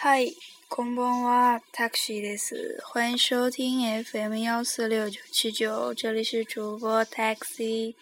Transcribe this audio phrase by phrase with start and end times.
[0.00, 0.32] 嗨，
[0.68, 2.78] こんばんは、タクシーです。
[2.84, 7.94] 欢迎收听 FM 幺四六九七九，这里是主播 Taxi。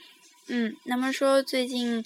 [0.48, 2.04] 嗯，那么说最近，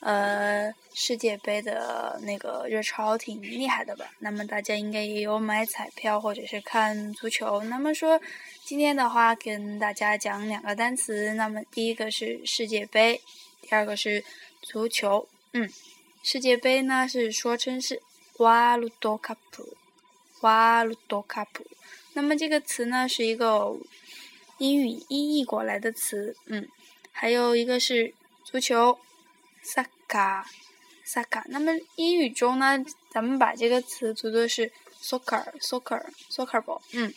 [0.00, 4.10] 呃，世界杯的那个热潮挺厉害的吧？
[4.18, 7.62] 那么大家应该也有买彩票或者是看足球。
[7.64, 8.20] 那么说
[8.64, 11.34] 今天的话，跟大家讲两个单词。
[11.34, 13.20] 那么第一个是世界杯，
[13.60, 14.24] 第二个是
[14.62, 15.28] 足球。
[15.52, 15.68] 嗯，
[16.22, 18.00] 世界杯呢是说成是
[18.38, 19.76] ワールドカップ，
[20.40, 21.66] ワールドカップ。
[22.14, 23.76] 那么这个词呢是一个
[24.58, 26.36] 英语音译过来的词。
[26.46, 26.68] 嗯。
[27.14, 28.98] 还有一个是足球，
[29.62, 31.42] soccer，soccer。
[31.48, 36.80] 那么英语中呢，咱们把这个词读作是 soccer，soccer，soccer ball。
[36.92, 37.12] 嗯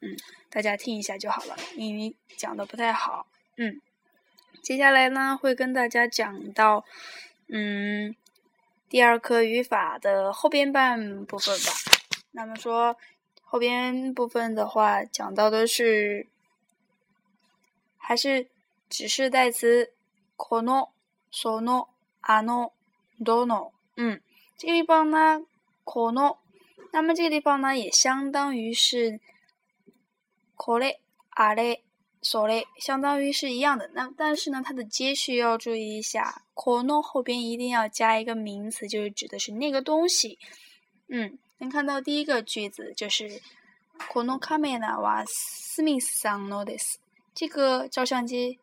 [0.00, 0.16] 嗯，
[0.50, 3.28] 大家听一下就好了，英语讲的不太好。
[3.56, 3.80] 嗯，
[4.62, 6.84] 接下来呢会跟大家讲到，
[7.48, 8.16] 嗯，
[8.88, 11.72] 第二课语法的后边半部分吧。
[12.32, 12.96] 那么说
[13.42, 16.26] 后边部分的话，讲到的是
[17.96, 18.48] 还是。
[18.92, 19.92] 指示代词，
[20.36, 20.88] この、
[21.30, 21.86] その、
[22.22, 22.72] あの、
[23.20, 23.70] どの。
[23.94, 24.20] 嗯，
[24.56, 25.46] 这个地方呢，
[25.84, 26.38] この，
[26.90, 29.20] 那么这个地方呢，也相当于是
[30.56, 30.98] これ、
[32.24, 33.90] あれ、それ，相当于是一样的。
[33.94, 40.38] 那但是呢，它的接续要注意一下，この后边一定要加一个名词，就是指的是那个东西。
[41.08, 43.40] 嗯，能看到第一个句子就是，
[44.12, 46.98] このカメラはスミスさんのです。
[47.34, 48.58] 这个照相机。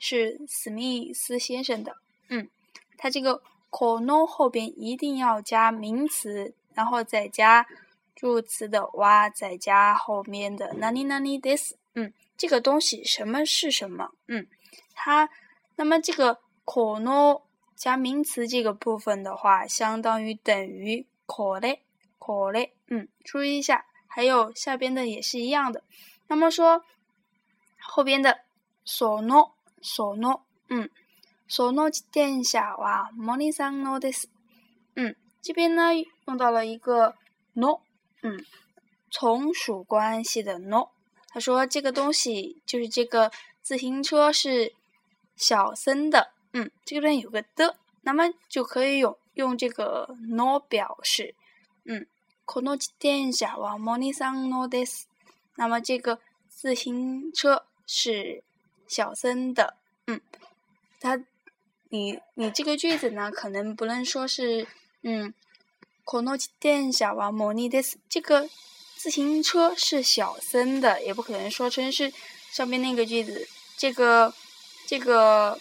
[0.00, 1.96] 是史密斯先生的，
[2.28, 2.48] 嗯，
[2.96, 7.66] 他这个 kono 后边一定要加名词，然后再加
[8.14, 14.46] 助词的哇，再加后面的 nani nani this，嗯， 这个东西什么是什么，嗯，
[14.94, 15.28] 它，
[15.76, 17.42] 那么这个 kono
[17.76, 21.78] 加名词这个部分的话，相当于等于 kore
[22.18, 25.82] kore，嗯，注意一下，还有下边的也是一样的，
[26.26, 26.84] 那么说
[27.80, 28.40] 后边的
[28.84, 29.52] sono。
[29.80, 30.40] その、
[30.70, 30.90] 嗯，
[31.48, 34.28] その自転車は森さんのです。
[34.96, 35.94] 嗯，这边呢
[36.26, 37.14] 用到了一个
[37.52, 37.80] no，
[38.22, 38.44] 嗯，
[39.08, 40.88] 从属关系的 no。
[41.32, 43.30] 他说这个东西就是这个
[43.62, 44.72] 自行车是
[45.36, 51.34] 小森的，嗯，这边有个的，那么就可以用用这个 no 表示，
[51.84, 52.06] 嗯，
[52.44, 55.06] この自転車は森さんのです。
[55.56, 58.42] 那么这个自行车是。
[58.90, 59.74] 小森的，
[60.06, 60.18] 嗯，
[60.98, 61.22] 他，
[61.90, 64.66] 你你这个句子呢，可能不能说是，
[65.02, 65.34] 嗯，
[66.06, 67.98] この自転車はモニです。
[68.08, 68.48] 这个
[69.03, 72.13] 自行车是小森的，也不可能说成是
[72.53, 74.33] 上面那个句子，这个
[74.87, 75.59] 这个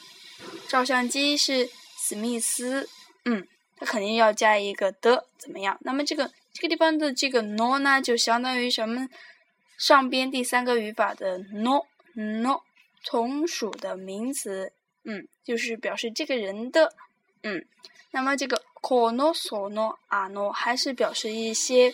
[0.68, 2.88] 照相机是史密斯，
[3.24, 3.44] 嗯，
[3.76, 5.76] 他肯定要加一个的，怎么样？
[5.80, 9.08] 那么这个这个地方的这个 no 呢，就相当于什么？
[9.76, 11.82] 上边第三个语法的 no
[12.14, 12.60] no。
[13.02, 16.94] 从属的名词，嗯，就是表示这个人的，
[17.42, 17.66] 嗯，
[18.12, 21.92] 那么这个 kono sono ano 还是表示一些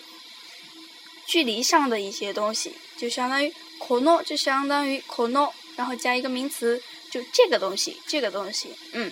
[1.28, 9.12] 距离上的一些东西，就相当于 kono 就相当于 kono，然后加一个名词，就这个东西，这个东西，嗯，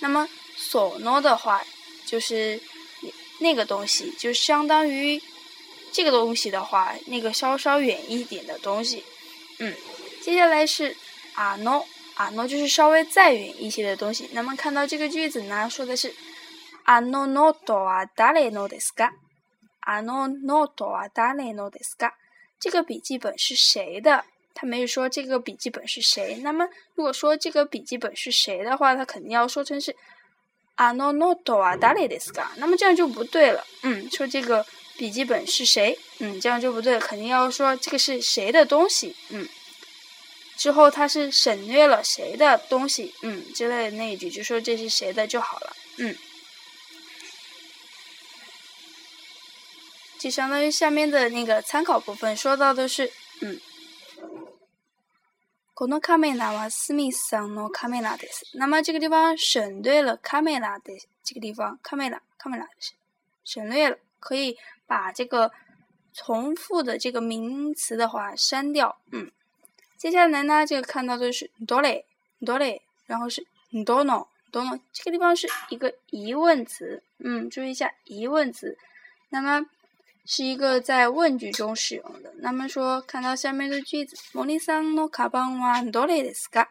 [0.00, 0.28] 那么
[0.58, 1.62] sono 的话
[2.06, 2.60] 就是
[3.38, 5.20] 那个东西，就相当于
[5.92, 9.04] 这个东西的话，那个稍稍远一点的东西，
[9.58, 9.74] 嗯，
[10.22, 10.96] 接下来是。
[11.32, 11.86] 啊诺
[12.16, 14.28] 啊诺就是稍微再远一些的东西。
[14.32, 16.12] 那么看到这个句子呢，说的是
[16.84, 19.12] あのノートは誰のですか？
[19.84, 22.12] あのノートは誰のですか？
[22.58, 24.24] 这个笔记本是谁的？
[24.54, 26.36] 他没有说这个笔记本是谁。
[26.42, 29.94] 那么如果说这个笔记本是谁的话，他肯定要说成是
[30.76, 32.48] あのノートは誰ですか？
[32.56, 33.64] 那么这样就不对了。
[33.82, 34.66] 嗯，说这个
[34.98, 35.98] 笔记本是谁？
[36.18, 39.16] 嗯，这样就不对，肯定要说这个是谁的东西？
[39.30, 39.48] 嗯。
[40.56, 46.14] 之后他是省略了谁的东西，嗯，之类的那一句，就说这是谁的就好了，嗯，
[50.24, 53.10] 就相当于下面的那个参考部分说到的是，
[53.40, 53.58] 嗯，
[55.74, 58.44] このカメラはスミスさんのカメラです。
[58.54, 62.66] 那么这个地方省略了カメラ的这个地方，カメラカメラ
[63.44, 65.50] 省略了，可以把这个
[66.12, 69.30] 重复的这个名词的话删掉，嗯。
[69.96, 72.04] 接下来呢，这个看到的是多嘞
[72.44, 73.46] 多嘞，然后是
[73.86, 78.76] 多诺多诺，这个地方是一个疑问词，嗯，注意一下疑问词，
[79.28, 79.66] 那么
[80.24, 82.32] 是一个在问句中使用的。
[82.38, 86.68] 那么说，看到下面的句子，モリさんのカバンはどれですか？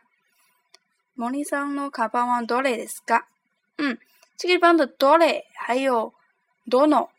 [1.17, 3.23] モリさんのカバンはどれですか？
[3.77, 3.97] 嗯，
[4.37, 6.13] 这个地方的多嘞还有
[6.69, 7.11] 多诺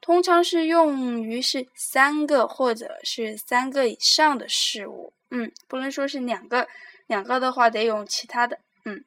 [0.00, 5.12] 通常是用于是三个或者是三个以上的事物。
[5.30, 6.68] 嗯，不能说是两个，
[7.06, 8.58] 两个的话得用其他的。
[8.84, 9.04] 嗯，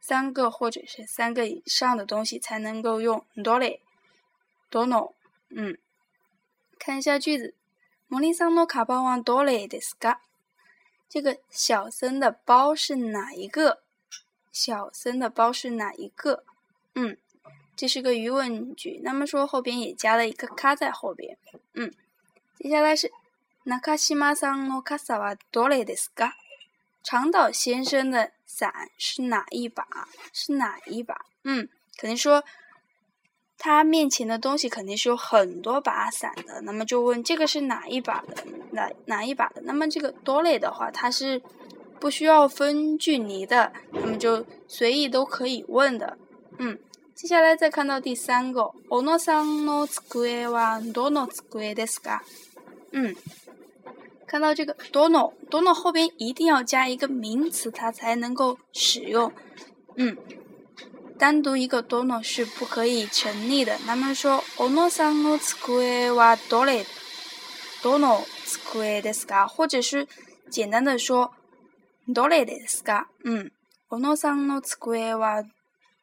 [0.00, 3.80] 三个或者是三个以上的东西才能够用多嘞，
[4.70, 5.14] 多诺。
[5.50, 5.76] 嗯，
[6.77, 7.53] 看一下句子。
[8.07, 10.21] 莫里桑诺卡巴王多嘞的斯嘎，
[11.09, 13.81] 这个小森的包是哪一个？
[14.51, 16.43] 小森的包是哪一个？
[16.93, 17.17] 嗯，
[17.75, 19.01] 这是个疑问句。
[19.03, 21.37] 那么说后边也加了一个卡在后边。
[21.73, 21.91] 嗯，
[22.59, 23.11] 接下来是
[23.63, 26.35] 那卡西马桑诺卡萨瓦多嘞的斯嘎，
[27.03, 29.87] 长岛先生的伞是哪一把？
[30.31, 31.25] 是哪一把？
[31.43, 31.67] 嗯，
[31.97, 32.43] 肯定说。
[33.65, 38.45] 他面前的东西肯定是有很多把伞的，那么就问这个是哪一把的？
[38.73, 39.61] 哪哪一把的？
[39.63, 41.41] 那么这个多类的话，它是
[41.99, 46.15] 不需要分距离的，那么就随意都可以问的。
[46.59, 46.77] 嗯，
[47.15, 52.19] 接下来再看到第三个，ono san no tsukue wa dono tsuke desu ka？
[52.91, 53.15] 嗯，
[54.27, 59.31] 看到这个 dono dono 后边一定要加一个名词，它才能够使用。
[59.95, 60.15] 嗯。
[61.18, 63.78] 单独一个多诺是不可以成立的。
[63.86, 66.86] 那么说，おのさんの机はどれ？
[67.82, 69.46] 多诺机ですか？
[69.46, 70.08] 或者是
[70.50, 71.32] 简单的说，
[72.08, 73.04] どれですか？
[73.24, 73.50] 嗯，
[73.90, 75.44] おのさんの机は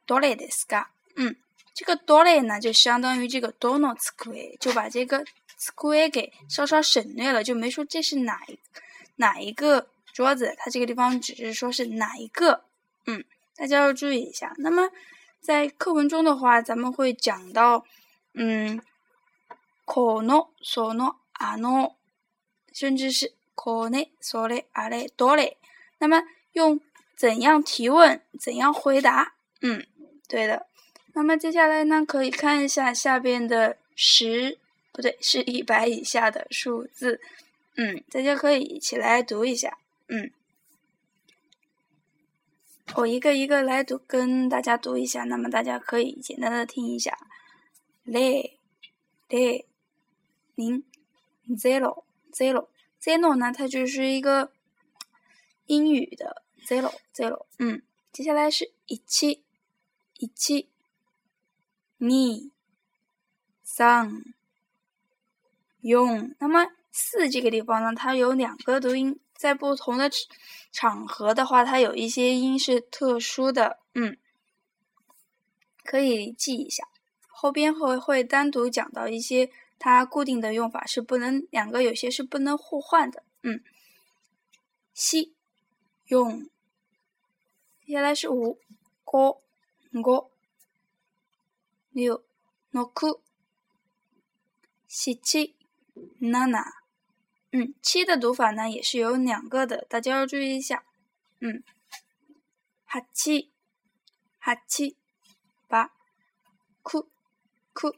[0.05, 0.85] どれですか？
[1.15, 1.35] 嗯，
[1.73, 5.25] 这个どれ呢，就相当于这个多诺机，就把这个
[5.57, 8.59] 机给稍稍省略了，就没说这是哪一
[9.15, 12.63] 哪一个桌子，它这个地方只是说是哪一个，
[13.07, 13.25] 嗯。
[13.62, 14.52] 大家要注意一下。
[14.58, 14.90] 那么，
[15.40, 17.84] 在课文中的话，咱们会讲到，
[18.34, 18.82] 嗯，
[19.84, 21.94] 可能、索诺、阿诺，
[22.72, 25.58] 甚至是可能、所嘞、阿嘞、多嘞。
[25.98, 26.24] 那么，
[26.54, 26.80] 用
[27.16, 29.34] 怎样提问，怎样回答？
[29.60, 29.86] 嗯，
[30.26, 30.66] 对的。
[31.14, 34.58] 那么接下来呢，可以看一下下边的十，
[34.90, 37.20] 不对，是一百以下的数字。
[37.76, 39.78] 嗯，大家可以一起来读一下。
[40.08, 40.32] 嗯。
[42.96, 45.24] 我一个一个来读，跟大家读一下。
[45.24, 47.16] 那么大家可以简单的听一下：
[48.02, 48.50] 零、
[49.28, 49.64] 零、
[50.54, 50.84] 零、
[51.56, 52.68] zero、zero、
[53.00, 53.50] zero 呢？
[53.52, 54.52] 它就是一个
[55.66, 57.46] 英语的 zero、zero。
[57.58, 57.82] 嗯，
[58.12, 59.42] 接下来是一七、
[60.18, 60.68] 一七、
[61.98, 62.06] 二、
[63.62, 64.10] 三、
[65.80, 66.34] 四。
[66.38, 69.18] 那么四这个地方呢，它有两个读音。
[69.42, 70.08] 在不同的
[70.70, 74.16] 场合的话，它有一些音是特殊的，嗯，
[75.82, 76.86] 可以记一下。
[77.26, 79.50] 后边会会单独讲到一些
[79.80, 83.64] 它固定的用法是不能两个有些是不能互换的，嗯。
[84.94, 85.34] 西
[86.04, 86.48] 用，
[87.84, 88.60] 接下来是五、
[89.12, 89.42] 五、
[89.92, 90.30] 五、
[91.90, 92.22] 六、
[92.70, 92.92] 六、
[94.86, 95.56] 七、七、
[96.52, 96.81] 八。
[97.54, 100.86] 嗯，七的读法呢也是有两个的，大家要注意一下。
[101.40, 101.62] 嗯，
[102.86, 103.50] 哈七，
[104.38, 104.96] 哈七，
[105.68, 105.92] 八，
[106.80, 107.10] 哭，
[107.74, 107.94] 哭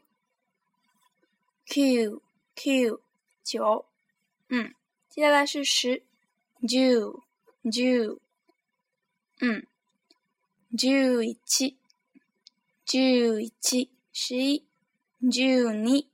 [1.65, 2.21] ，q
[2.53, 3.01] q
[3.45, 3.85] 九，
[4.49, 4.75] 嗯，
[5.09, 6.03] 接下来是十，
[6.67, 7.23] 九
[7.71, 8.19] 九，
[9.39, 9.65] 嗯，
[10.77, 11.77] 九一七，
[12.83, 14.65] 九一七，十一，
[15.31, 16.05] 九二，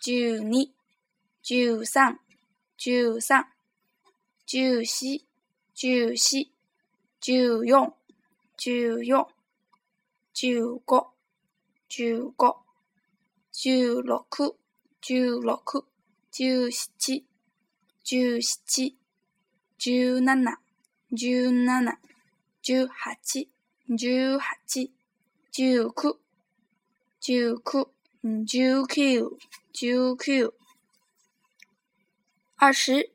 [0.00, 0.70] 九二，
[1.40, 2.23] 九三。
[2.84, 3.46] 九三、
[4.44, 5.24] 九四、
[5.72, 6.50] 九四、
[7.18, 7.64] 九四、
[8.62, 9.22] 九四、
[10.34, 11.06] 九五、
[11.88, 12.56] 九五、
[13.50, 14.28] 九六、
[15.00, 15.56] 九六、
[16.20, 17.24] 九七、九七、
[18.02, 18.98] 九七、
[19.78, 19.96] 十
[20.28, 20.58] 七、
[21.16, 21.88] 十八、
[22.60, 23.48] 十八、十
[23.96, 24.42] 九、十
[27.18, 29.38] 九、十九、
[29.72, 30.63] 十九。
[32.56, 33.10] 二十，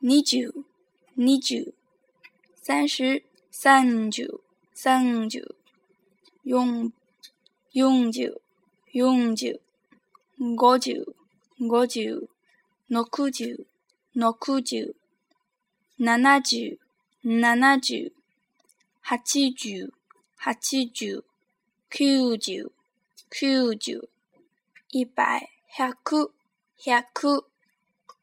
[0.00, 0.52] 二九，
[1.16, 1.72] 二九，
[2.54, 4.42] 三十，三九，
[4.74, 5.54] 三九，
[6.42, 6.92] 永，
[7.72, 8.40] 永久，
[8.92, 9.58] 永久，
[10.38, 11.14] 五九，
[11.58, 12.28] 五九，
[12.86, 13.56] 六九，
[14.12, 14.32] 六
[17.80, 18.10] 九，
[19.24, 19.90] 七九，七九，
[20.38, 20.52] 八九，八
[20.84, 21.24] 九，
[21.90, 22.72] 九九，
[23.30, 24.08] 九九，
[24.90, 25.48] 一百，
[25.78, 25.94] 百，
[27.14, 27.47] 百。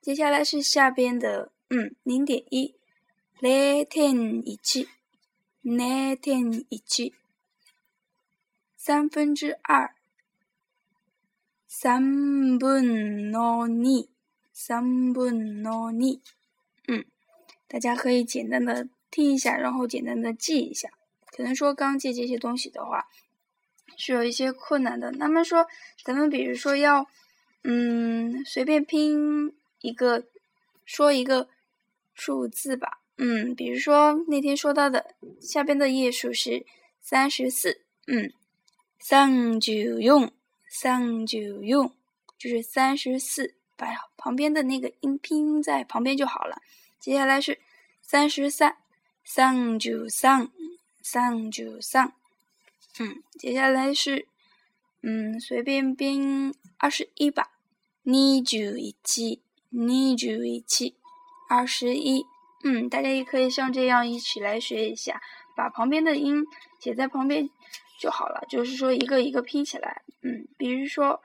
[0.05, 2.75] 接下来是下边的，嗯，零点一，
[3.39, 4.87] 零点一七，
[5.61, 6.77] 零点一。
[6.77, 7.15] 七，
[8.77, 9.95] 三分之二，
[11.65, 14.07] 三分の二，
[14.53, 16.19] 三分の二，
[16.87, 17.05] 嗯，
[17.67, 20.91] 大家可以简单的听一下，然后简单的记一下。
[21.35, 23.07] 可能说刚记这些东西的话，
[23.97, 25.09] 是有一些困难的。
[25.13, 25.65] 那么说，
[26.03, 27.07] 咱们比如说要，
[27.63, 29.51] 嗯，随便拼
[29.85, 30.25] 一个
[30.83, 31.47] 说一个
[32.13, 32.99] 数字吧。
[33.17, 36.65] 嗯，比如说那天说到的下边的页数是
[36.99, 37.81] 三十四。
[38.07, 38.33] 嗯，
[38.99, 40.31] 三九用
[40.67, 41.93] 三九用，
[42.37, 43.87] 就是三十四，把
[44.17, 46.61] 旁边的那个音拼在旁边就好了。
[46.99, 47.59] 接下来是
[48.01, 48.77] 三十三，
[49.23, 50.49] 三九三，
[51.01, 52.13] 三九三。
[52.99, 54.27] 嗯，接下来是
[55.01, 57.51] 嗯随便编二十一吧，
[58.03, 59.44] 二十一。
[59.77, 60.95] 你注意起，
[61.49, 62.25] 二十一。
[62.63, 65.21] 嗯，大家也可以像这样一起来学一下，
[65.55, 66.43] 把旁边的音
[66.79, 67.49] 写在旁边
[67.99, 68.43] 就好了。
[68.49, 70.01] 就是说一个一个拼起来。
[70.21, 71.21] 嗯，比如说，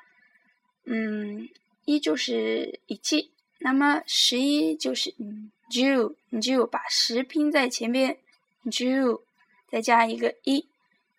[0.85, 1.49] 嗯，
[1.85, 3.31] 一就是一七，
[3.61, 8.19] 那么十一就是嗯 u 你就把十拼在前边
[8.65, 9.23] u
[9.71, 10.67] 再加一个一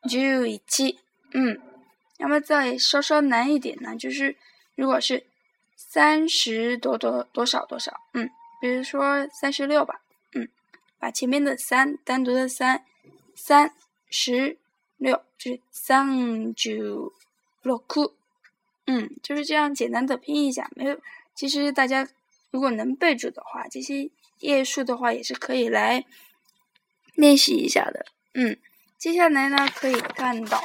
[0.03, 0.99] u 一七。
[1.33, 1.59] 嗯，
[2.19, 4.35] 那么再稍稍难一点呢，就是
[4.75, 5.23] 如果是
[5.91, 8.29] 三十多多多少多少，嗯，
[8.61, 10.01] 比如说三十六吧，
[10.33, 10.47] 嗯，
[10.97, 12.85] 把前面的三单独的三
[13.35, 13.73] 三
[14.09, 14.57] 十
[14.95, 17.11] 六就是三九
[17.61, 18.15] 六库，
[18.85, 20.97] 嗯，就是这样简单的拼一下，没有，
[21.35, 22.07] 其实大家
[22.51, 26.05] 如果能背住的话，这些页数的话也是可以来
[27.15, 28.57] 练习一下的，嗯。
[28.97, 30.61] 接下来呢，可以看到，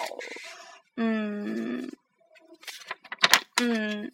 [0.96, 1.90] 嗯，
[3.56, 4.12] 嗯，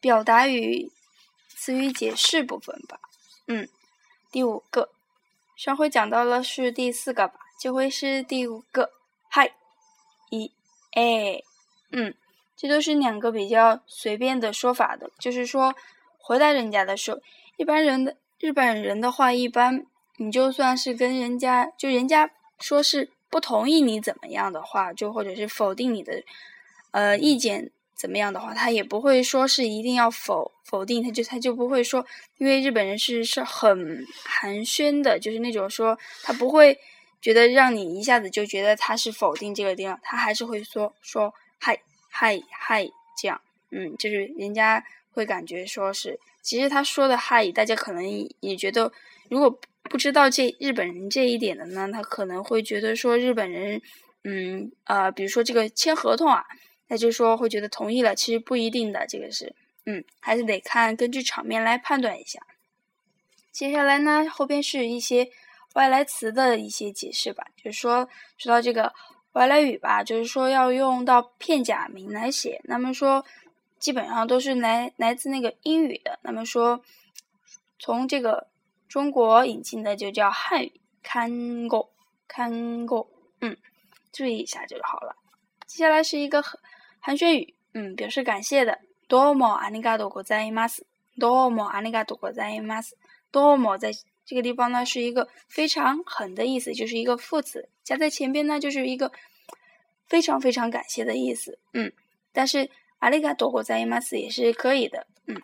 [0.00, 0.90] 表达与
[1.48, 2.98] 词语解释部分吧。
[3.46, 3.68] 嗯，
[4.32, 4.90] 第五个，
[5.56, 8.90] 上回讲到了是第四个吧，这回是第五个。
[9.28, 9.54] 嗨，
[10.30, 10.50] 一，
[10.92, 11.42] 哎，
[11.92, 12.14] 嗯，
[12.56, 15.74] 这都是两个比较随便的说法的，就是说
[16.18, 17.20] 回答人家的时候，
[17.56, 19.86] 一般人的日本人的话一般。
[20.22, 26.22] 你就算是跟人家，就人家说是不同意你怎么样的话，就或者是否定你的，
[26.90, 32.06] 呃，意见怎么样的话，他也不会说是一定要否否定，他就他就不会说，
[32.38, 36.78] 因为日本人是是很寒暄的，就是那种说他不会
[37.20, 41.78] 觉得让你一下子就觉得他是否定这个地方，他还是会说说嗨
[42.08, 42.88] 嗨嗨
[43.20, 43.38] 这样，
[43.70, 48.02] 嗯，就是人家会感觉说是，其实他说的嗨，大家可能
[48.40, 48.90] 也觉得
[49.28, 49.60] 如果。
[49.84, 53.80] 不知道这日本人这一点的呢，他可能会觉得说日本人，
[54.22, 56.44] 嗯呃，比如说这个签合同啊，
[56.90, 59.54] 那就是说会觉得同意了，其实不一定的，这个是，
[59.86, 62.40] 嗯，还是得看根据场面来判断一下。
[63.50, 65.30] 接下来呢，后边是一些
[65.74, 68.92] 外来词的一些解释吧，就是说说到这个
[69.32, 73.24] 外来语吧，就是说要用到片假名来写，那么说
[73.78, 76.82] 基本上都是来来自那个英语的，那么说
[77.78, 78.50] 从这个。
[78.90, 81.92] 中国引进的就叫汉语，看过
[82.26, 83.08] 看过，
[83.40, 83.56] 嗯，
[84.10, 85.14] 注意一下就好了。
[85.64, 86.58] 接下来是一个很
[87.00, 88.78] 寒暄语，嗯，表示感谢的。
[89.08, 90.86] 多么阿尼嘎多国在马斯，
[91.18, 92.96] 多么阿尼嘎多国在马斯，
[93.32, 93.90] 多么在
[94.24, 99.10] 这个地方呢是一个非常很的意思，就是一个副词加在前边呢就是一个
[100.06, 101.92] 非常非常感谢的意思，嗯，
[102.32, 105.42] 但是阿里嘎多国在马斯也是可以的，嗯，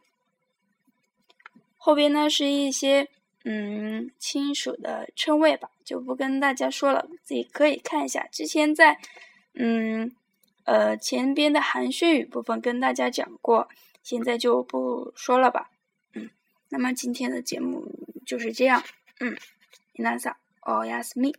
[1.77, 3.09] 后边呢是一些。
[3.49, 8.27] 嗯，亲属的称谓吧，就不跟大家说了，自己可以看一下。
[8.27, 8.99] 之前在
[9.55, 10.13] 嗯
[10.66, 13.70] 呃前边的寒暄语部分跟大家讲过，
[14.04, 15.72] 现在就不说了吧。
[16.14, 16.30] 嗯，
[16.70, 17.86] 那么今天的节目
[18.26, 18.84] 就是这样。
[19.20, 19.38] 嗯，
[19.94, 21.36] 皆さんおやすみ。